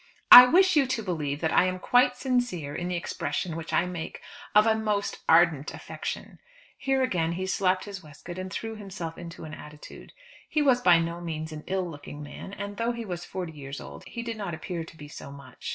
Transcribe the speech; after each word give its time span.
"I 0.31 0.47
wish 0.47 0.75
you 0.75 0.87
to 0.87 1.03
believe 1.03 1.41
that 1.41 1.51
I 1.51 1.65
am 1.65 1.77
quite 1.77 2.17
sincere 2.17 2.73
in 2.73 2.87
the 2.87 2.95
expression 2.95 3.55
which 3.55 3.71
I 3.71 3.85
make 3.85 4.19
of 4.55 4.65
a 4.65 4.73
most 4.73 5.19
ardent 5.29 5.75
affection." 5.75 6.39
Here 6.75 7.03
again 7.03 7.33
he 7.33 7.45
slapped 7.45 7.85
his 7.85 8.01
waistcoat 8.03 8.39
and 8.39 8.51
threw 8.51 8.73
himself 8.75 9.19
into 9.19 9.43
an 9.43 9.53
attitude. 9.53 10.11
He 10.49 10.63
was 10.63 10.81
by 10.81 10.97
no 10.97 11.21
means 11.21 11.51
an 11.51 11.63
ill 11.67 11.87
looking 11.87 12.23
man, 12.23 12.51
and 12.53 12.77
though 12.77 12.93
he 12.93 13.05
was 13.05 13.25
forty 13.25 13.53
years 13.53 13.79
old, 13.79 14.03
he 14.07 14.23
did 14.23 14.37
not 14.37 14.55
appear 14.55 14.83
to 14.83 14.97
be 14.97 15.07
so 15.07 15.31
much. 15.31 15.69